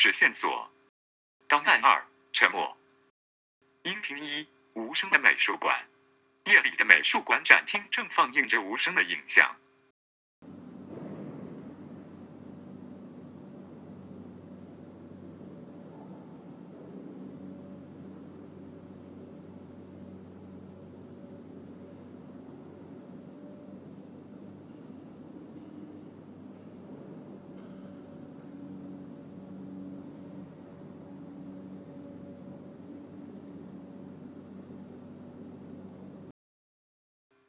[0.00, 0.70] 是线索。
[1.48, 2.78] 档案二：沉默。
[3.82, 5.84] 音频一：无声的美术馆。
[6.44, 9.56] 夜里的美术馆展厅正放映着无声的影像。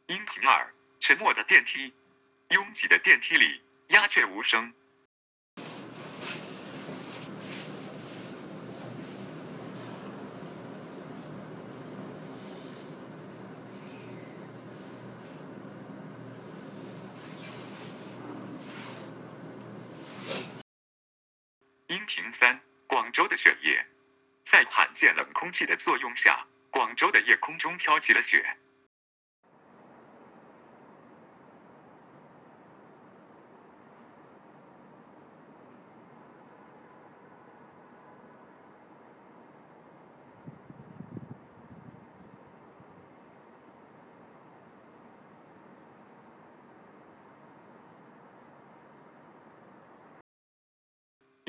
[0.10, 1.94] 音频二：沉默的电梯。
[2.50, 4.74] 拥挤的电梯里，鸦雀无声。
[21.86, 23.86] 音频三：广州的雪夜。
[24.44, 28.58] 在罕见冷空气的作用下，广州的夜空中飘起了雪。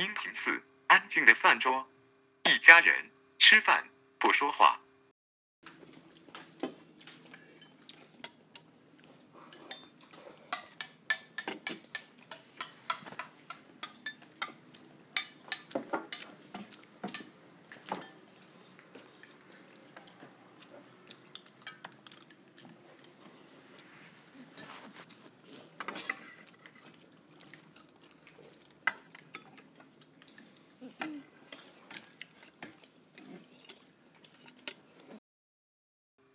[0.00, 1.86] 音频四：安静的饭桌。
[2.44, 3.86] 一家人吃饭
[4.18, 4.80] 不说话。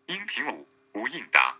[0.08, 1.58] 音频五：无应答。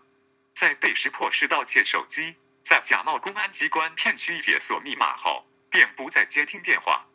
[0.54, 7.05] 在被识破是盗窃手机，在假冒公安机关骗取解锁密码后，便不再接听电话。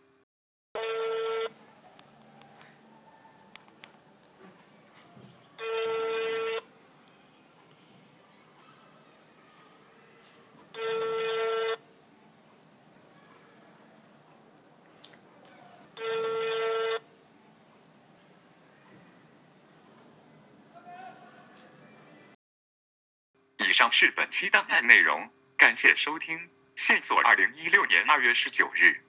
[23.82, 25.28] 上是本期档案内容，
[25.58, 26.38] 感谢收听。
[26.76, 29.04] 线索：二零一六年二月十九日。